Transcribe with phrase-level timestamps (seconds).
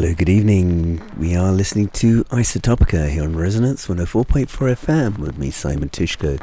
[0.00, 1.02] Hello, good evening.
[1.18, 6.40] We are listening to Isotopica here on Resonance 104.4 FM with me, Simon Tyszko.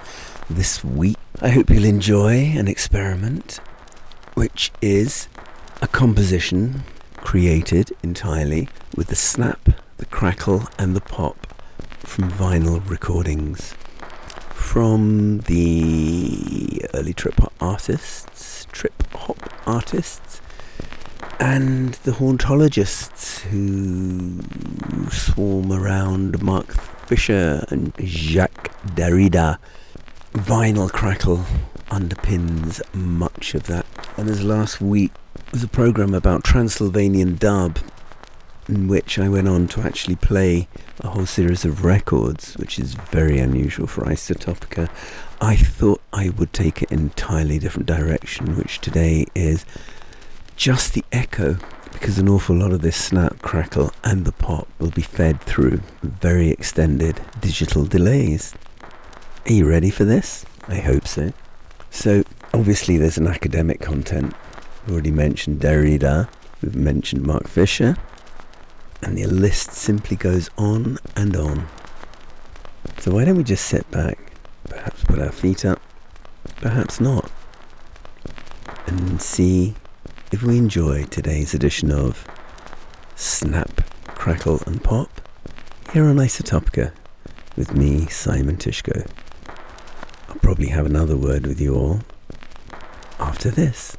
[0.50, 3.62] This week, I hope you'll enjoy an experiment
[4.34, 5.30] which is
[5.82, 6.84] a composition
[7.16, 9.70] created entirely with the snap,
[10.00, 11.48] the crackle, and the pop
[12.00, 13.74] from vinyl recordings
[14.52, 20.42] from the early trip hop artists, trip hop artists,
[21.40, 24.42] and the hauntologists who
[25.10, 26.72] swarm around Mark
[27.08, 29.58] Fisher and Jacques Derrida.
[30.34, 31.46] Vinyl crackle
[31.88, 33.86] underpins much of that.
[34.18, 35.12] And as last week
[35.52, 37.80] was a program about Transylvanian dub,
[38.68, 40.68] in which I went on to actually play
[41.00, 44.90] a whole series of records, which is very unusual for Isotopica.
[45.40, 49.66] I thought I would take it entirely different direction, which today is
[50.56, 51.58] just the echo,
[51.92, 55.82] because an awful lot of this snap, crackle, and the pop will be fed through
[56.02, 58.54] very extended digital delays.
[59.46, 60.46] Are you ready for this?
[60.68, 61.34] I hope so.
[61.92, 64.34] So, obviously, there's an academic content.
[64.86, 66.30] We've already mentioned Derrida,
[66.62, 67.98] we've mentioned Mark Fisher,
[69.02, 71.68] and the list simply goes on and on.
[73.00, 74.18] So, why don't we just sit back,
[74.70, 75.82] perhaps put our feet up,
[76.58, 77.30] perhaps not,
[78.88, 79.76] and see
[80.36, 82.28] if we enjoy today's edition of
[83.16, 85.22] Snap, Crackle and Pop
[85.94, 86.92] here on Isotopica
[87.56, 89.10] with me, Simon Tyszko.
[90.28, 92.02] I'll probably have another word with you all
[93.18, 93.96] after this.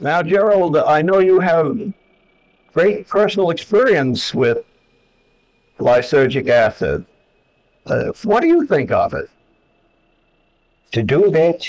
[0.00, 1.92] Now, Gerald, I know you have
[2.72, 4.64] great personal experience with
[5.78, 7.04] lysergic acid.
[7.84, 9.28] Uh, what do you think of it?
[10.92, 11.66] To do that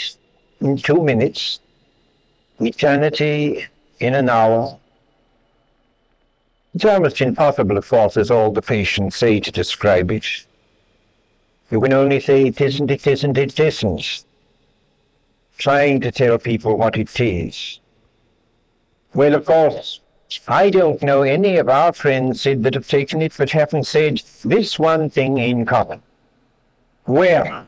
[0.61, 1.59] in two minutes,
[2.59, 3.65] eternity
[3.99, 4.79] in an hour,
[6.75, 10.45] it's almost impossible of course, as all the patients say to describe it.
[11.71, 14.23] You can only say it isn't, it isn't, it isn't.
[15.57, 17.79] Trying to tell people what it is.
[19.13, 20.01] Well, of course,
[20.47, 24.21] I don't know any of our friends Sid, that have taken it but haven't said
[24.45, 26.03] this one thing in common.
[27.07, 27.65] Well,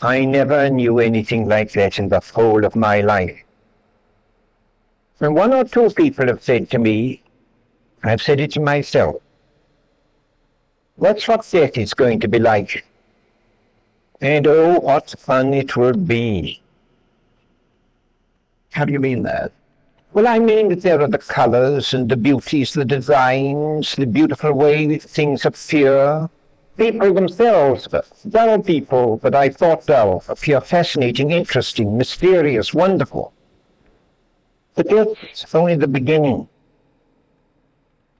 [0.00, 3.42] I never knew anything like that in the whole of my life.
[5.20, 7.22] And one or two people have said to me,
[8.02, 9.16] I've said it to myself,
[10.96, 12.86] what's what that is going to be like?
[14.20, 16.62] And oh, what fun it would be.
[18.70, 19.52] How do you mean that?
[20.16, 24.96] Well, I mean there are the colors and the beauties, the designs, the beautiful way
[24.96, 26.30] things appear.
[26.78, 27.86] People themselves,
[28.26, 33.34] dull people that I thought dull, appear fascinating, interesting, mysterious, wonderful.
[34.74, 36.48] But that's only the beginning.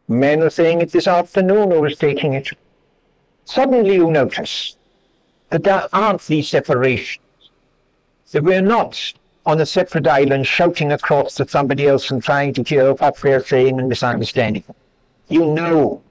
[0.06, 2.50] Men were saying it this afternoon who was taking it.
[3.46, 4.76] Suddenly you notice
[5.48, 7.24] that there aren't these separations.
[8.32, 9.14] That we're not
[9.46, 13.42] on a separate island shouting across to somebody else and trying to hear what we're
[13.42, 14.64] saying and misunderstanding.
[15.28, 16.02] You know,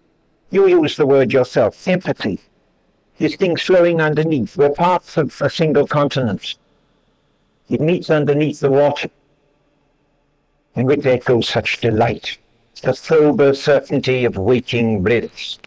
[0.49, 2.39] you use the word yourself, empathy.
[3.17, 4.55] This thing's flowing underneath.
[4.55, 6.55] We're parts of a single continent.
[7.69, 9.09] It meets underneath the water.
[10.75, 12.37] And with that goes such delight,
[12.81, 15.59] the sober certainty of waking bliss.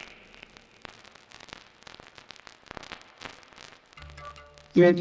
[4.74, 5.00] Yes.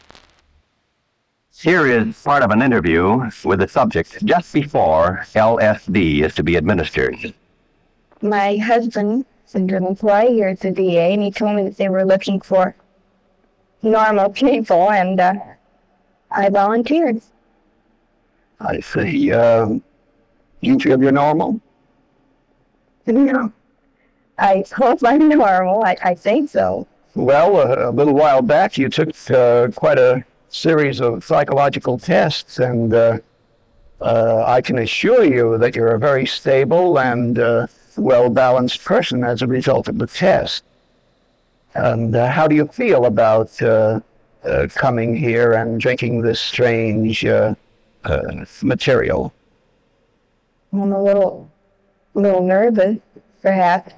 [1.61, 6.55] Here is part of an interview with the subject just before LSD is to be
[6.55, 7.35] administered.
[8.19, 11.87] My husband is an employee here at the VA, and he told me that they
[11.87, 12.75] were looking for
[13.83, 15.35] normal people, and uh,
[16.31, 17.21] I volunteered.
[18.59, 19.31] I see.
[19.31, 19.83] Um,
[20.61, 21.61] you feel you're normal?
[23.05, 23.53] No.
[24.39, 25.83] I hope I'm normal.
[25.83, 26.87] I, I think so.
[27.13, 32.59] Well, uh, a little while back, you took uh, quite a series of psychological tests,
[32.59, 33.17] and uh,
[34.01, 39.23] uh, I can assure you that you're a very stable and uh, well balanced person
[39.23, 40.63] as a result of the test.
[41.73, 44.01] And uh, how do you feel about uh,
[44.43, 47.25] uh, coming here and drinking this strange
[48.61, 49.33] material?
[50.73, 51.49] I'm a little,
[52.13, 52.97] little nervous,
[53.41, 53.93] perhaps.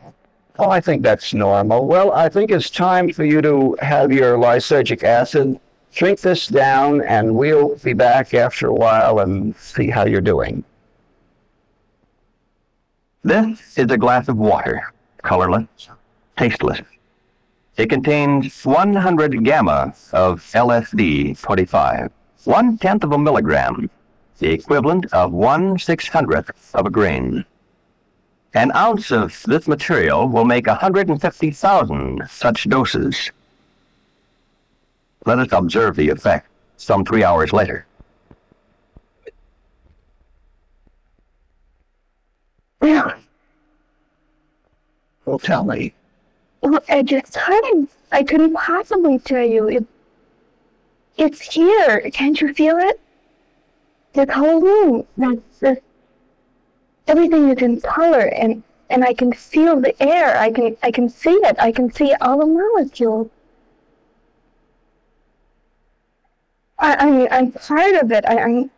[0.59, 1.87] Oh, I think that's normal.
[1.87, 5.59] Well, I think it's time for you to have your lysergic acid
[5.93, 10.63] shrink this down, and we'll be back after a while and see how you're doing.
[13.23, 14.91] This is a glass of water,
[15.21, 15.67] colorless,
[16.35, 16.81] tasteless.
[17.77, 22.11] It contains 100 gamma of LSD 25,
[22.43, 23.89] one tenth of a milligram,
[24.39, 27.45] the equivalent of one six hundredth of a grain.
[28.53, 33.31] An ounce of this material will make 150,000 such doses.
[35.25, 36.47] Let us observe the effect
[36.77, 37.85] some three hours later.
[42.81, 43.15] Yeah.
[45.25, 45.93] Well, tell me.
[46.61, 47.89] Well, I just couldn't.
[48.11, 49.69] I couldn't possibly tell you.
[49.69, 49.85] It,
[51.17, 52.09] it's here.
[52.11, 52.99] Can't you feel it?
[54.13, 55.07] The whole room.
[55.17, 55.81] The, the,
[57.07, 60.37] everything is in color, and and I can feel the air.
[60.37, 61.55] I can I can see it.
[61.59, 63.29] I can see all the molecules.
[66.83, 68.25] I, I mean, I'm part of it.
[68.27, 68.69] I, I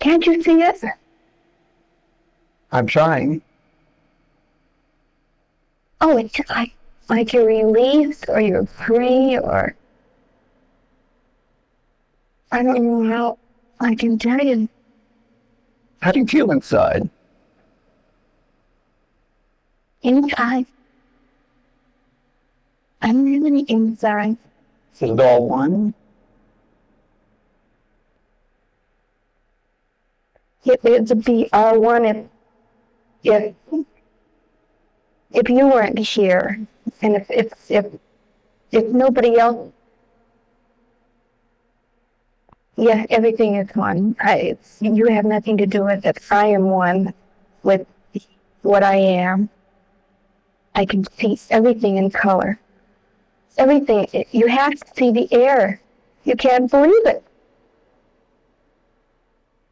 [0.00, 0.82] can't you see it?
[2.72, 3.42] I'm trying.
[6.00, 6.72] Oh, it's like
[7.10, 9.74] like you're released or you're free or
[12.50, 13.38] I don't know how
[13.78, 14.68] I can tell you.
[16.00, 17.10] How do you feel inside?
[20.00, 20.66] Inside.
[23.02, 24.38] I'm really inside.
[24.94, 25.94] Is it all one?
[30.64, 32.28] It, it's a BR1 and
[33.22, 33.54] if
[35.30, 36.66] if you weren't here,
[37.02, 37.86] and if if if
[38.70, 39.72] if nobody else,
[42.76, 44.16] yeah, everything is one.
[44.20, 46.18] I, you have nothing to do with it.
[46.30, 47.12] I am one
[47.62, 47.86] with
[48.62, 49.50] what I am.
[50.74, 52.60] I can see everything in color.
[53.56, 54.06] Everything.
[54.30, 55.80] You have to see the air.
[56.24, 57.24] You can't believe it.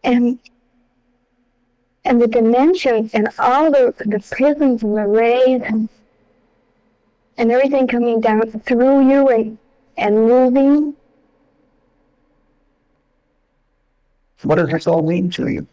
[0.02, 0.38] And
[2.06, 5.88] and the dimensions and all the the prisms and the rays and
[7.36, 9.58] and everything coming down through you and
[9.96, 10.94] and moving.
[14.42, 15.66] What does this all mean to you?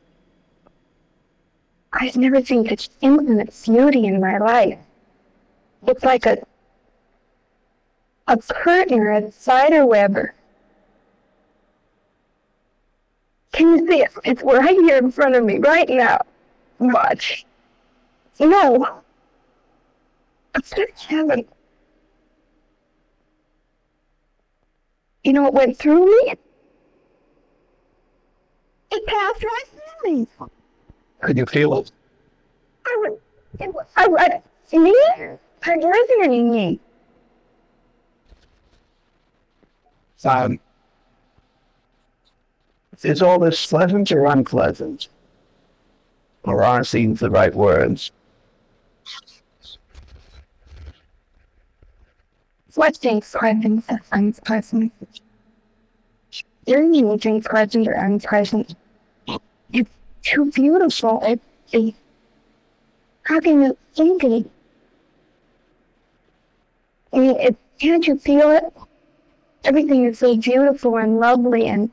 [1.92, 4.80] I've never seen such infinite beauty in my life.
[5.86, 6.38] It's like a
[8.28, 10.18] a curtain or a spider web.
[13.54, 14.12] Can you see it?
[14.26, 16.20] It's right here in front of me, right now.
[16.80, 17.46] Watch.
[18.40, 19.02] No.
[20.56, 21.46] It's heaven.
[25.24, 26.34] You know what went through me?
[28.92, 30.28] It passed right through me.
[31.22, 31.92] Could you feel it?
[32.86, 33.20] I would,
[33.60, 34.42] it was, I would,
[34.82, 34.96] me?
[35.64, 36.80] I'm listening me.
[40.26, 40.60] Um,
[43.02, 45.08] is all this pleasant or unpleasant?
[46.44, 48.12] Or aren't these the right words?
[52.96, 54.92] Things present unpleasant?
[56.66, 58.76] Your imaging present or unpleasant.
[59.72, 59.90] It's
[60.22, 61.20] too beautiful.
[61.24, 61.42] It,
[61.72, 61.96] it,
[63.24, 64.50] how can you think it?
[67.12, 68.64] I mean, it, can't you feel it?
[69.64, 71.92] Everything is so beautiful and lovely and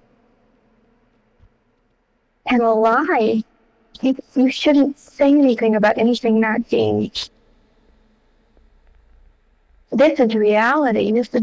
[2.50, 3.44] and alive.
[4.02, 7.10] You, you shouldn't say anything about anything not being.
[9.92, 11.12] This is reality.
[11.12, 11.42] This is.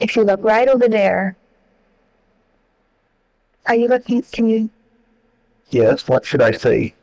[0.00, 1.36] If you look right over there,
[3.66, 4.22] are you looking?
[4.22, 4.70] Can you?
[5.70, 6.94] Yes, what should I say?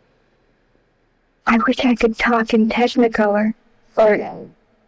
[1.45, 3.53] I wish I could talk in Technicolor,
[3.97, 4.47] or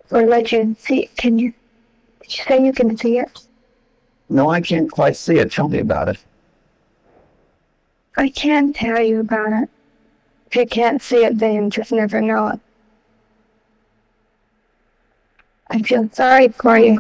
[0.09, 1.09] or let you see.
[1.17, 1.53] Can you?
[2.21, 3.41] Did you say you can see it?
[4.30, 5.51] No, I can't quite see it.
[5.51, 6.17] Tell me about it.
[8.17, 9.69] I can tell you about it.
[10.47, 12.59] If you can't see it, then you just never know it.
[15.69, 16.97] I feel sorry for you.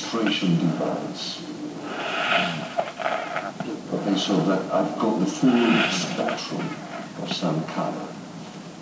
[0.00, 1.42] registration device.
[3.92, 5.50] Okay, so that I've got the full
[5.90, 6.68] spectrum
[7.22, 8.08] of sound color,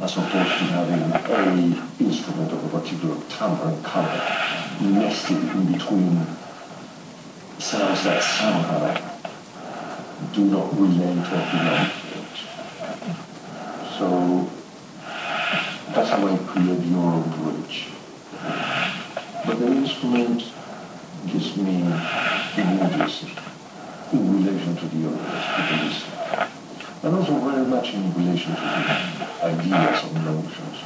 [0.01, 4.23] as opposed to having a instrument of a particular timbre and color
[4.81, 6.27] nested in between
[7.59, 8.95] sounds that somehow
[10.33, 12.37] do not relate or belong to it.
[13.99, 14.49] So
[15.93, 17.89] that's how I create your own bridge.
[19.47, 20.53] But the instrument
[21.27, 21.83] gives me
[22.57, 23.25] images
[24.13, 26.05] in relation to the others,
[27.03, 30.79] and also very much in relation to the ideas or notions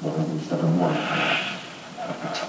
[0.00, 2.47] whatever is that I want at the time.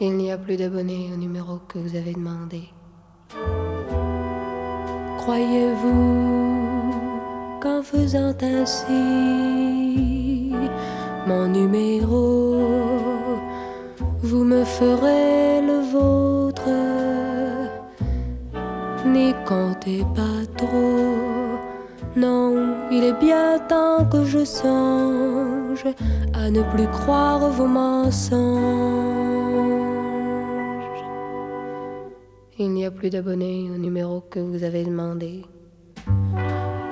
[0.00, 2.68] Il n'y a plus d'abonnés au numéro que vous avez demandé.
[5.18, 6.94] Croyez-vous
[7.60, 8.92] qu'en faisant ainsi
[11.26, 12.56] mon numéro,
[14.22, 16.68] vous me ferez le vôtre?
[19.04, 21.58] N'y comptez pas trop.
[22.16, 24.44] Non, il est bien temps que je
[26.34, 28.38] à ne plus croire vos mensonges.
[32.58, 35.44] Il n'y a plus d'abonnés au numéro que vous avez demandé.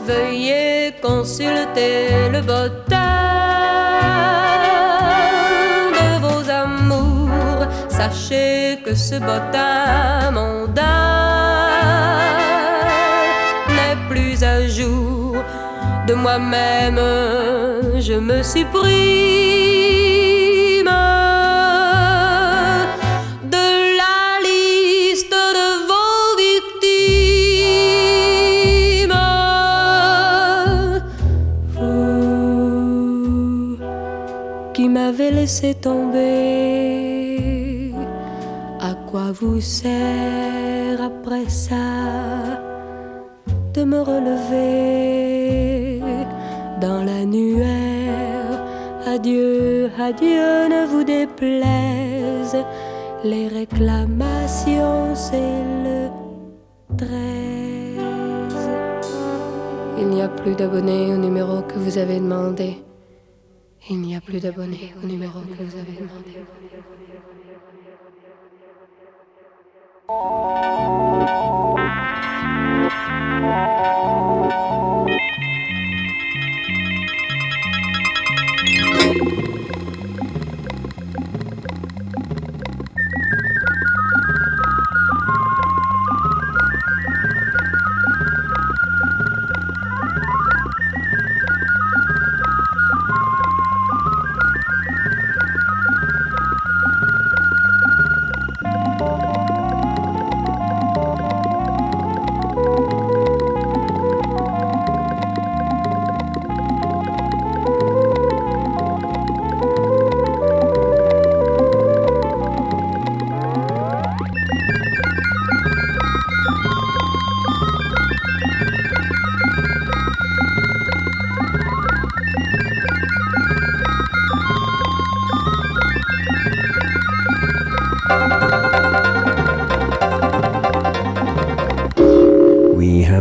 [0.06, 2.96] Veuillez consulter le bottin
[5.98, 7.66] de vos amours.
[7.88, 11.15] Sachez que ce bottin mondain
[16.06, 17.00] De moi-même,
[17.98, 19.36] je me supprime.
[35.46, 36.72] laissez tomber.
[38.80, 41.86] À quoi vous sert après ça
[43.74, 45.25] de me relever?
[49.26, 52.56] Adieu, adieu, ne vous déplaise.
[53.24, 56.10] Les réclamations, c'est le
[56.96, 57.08] 13.
[59.98, 62.76] Il n'y a plus d'abonnés au numéro que vous avez demandé.
[63.90, 66.36] Il n'y a plus d'abonnés au numéro que vous avez demandé.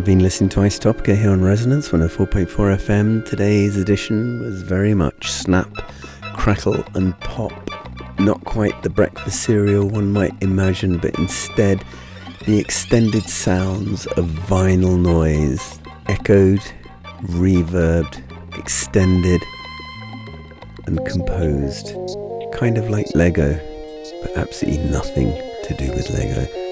[0.05, 3.25] Been listening to Ice Isotopica here on Resonance 104.4 FM.
[3.25, 5.73] Today's edition was very much snap,
[6.35, 7.51] crackle, and pop.
[8.19, 11.83] Not quite the breakfast cereal one might imagine, but instead
[12.45, 16.61] the extended sounds of vinyl noise, echoed,
[17.23, 18.21] reverbed,
[18.59, 19.41] extended,
[20.85, 21.95] and composed.
[22.53, 23.53] Kind of like Lego,
[24.21, 25.31] but absolutely nothing
[25.63, 26.64] to do with Lego.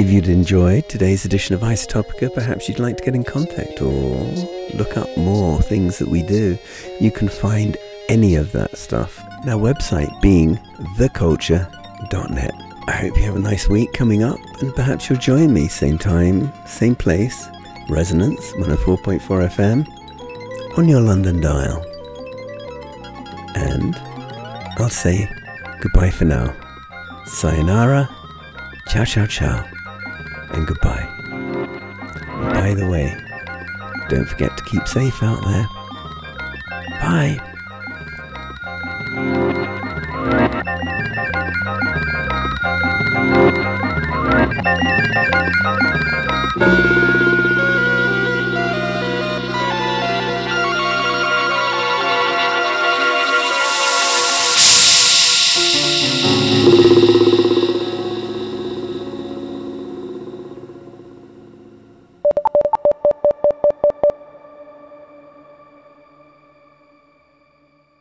[0.00, 4.24] If you'd enjoyed today's edition of Isotopica, perhaps you'd like to get in contact or
[4.72, 6.56] look up more things that we do.
[6.98, 7.76] You can find
[8.08, 10.56] any of that stuff on our website being
[10.96, 12.54] theculture.net.
[12.88, 15.98] I hope you have a nice week coming up and perhaps you'll join me same
[15.98, 17.46] time, same place,
[17.90, 19.20] Resonance 104.4
[19.50, 21.84] FM on your London dial.
[23.54, 23.94] And
[24.78, 25.30] I'll say
[25.82, 26.56] goodbye for now.
[27.26, 28.08] Sayonara.
[28.88, 29.79] Ciao, ciao, ciao
[30.52, 31.08] and goodbye.
[32.54, 33.16] By the way,
[34.08, 35.68] don't forget to keep safe out there.
[37.00, 37.40] Bye.